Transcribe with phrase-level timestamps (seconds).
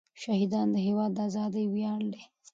[0.21, 2.23] شهیدان د هېواد د ازادۍ ویاړ دی.